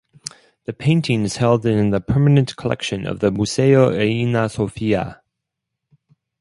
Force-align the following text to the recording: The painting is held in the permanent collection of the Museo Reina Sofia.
The 0.65 0.73
painting 0.73 1.21
is 1.25 1.37
held 1.37 1.63
in 1.63 1.91
the 1.91 2.01
permanent 2.01 2.55
collection 2.55 3.05
of 3.05 3.19
the 3.19 3.29
Museo 3.29 3.91
Reina 3.95 4.49
Sofia. 4.49 5.21